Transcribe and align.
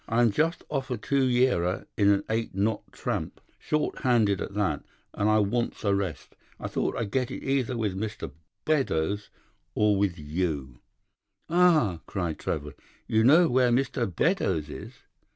'I'm 0.07 0.31
just 0.31 0.63
off 0.67 0.89
a 0.89 0.97
two 0.97 1.25
yearer 1.25 1.85
in 1.95 2.09
an 2.09 2.23
eight 2.27 2.55
knot 2.55 2.81
tramp, 2.91 3.39
short 3.59 3.99
handed 3.99 4.41
at 4.41 4.55
that, 4.55 4.83
and 5.13 5.29
I 5.29 5.37
wants 5.37 5.83
a 5.83 5.93
rest. 5.93 6.35
I 6.59 6.67
thought 6.67 6.97
I'd 6.97 7.11
get 7.11 7.29
it 7.29 7.43
either 7.43 7.77
with 7.77 7.95
Mr. 7.95 8.31
Beddoes 8.65 9.29
or 9.75 9.95
with 9.95 10.17
you.' 10.17 10.79
"'Ah!' 11.49 11.99
cried 12.07 12.39
Trevor. 12.39 12.73
'You 13.07 13.23
know 13.23 13.47
where 13.47 13.69
Mr. 13.69 14.07
Beddoes 14.07 14.69
is? 14.71 14.93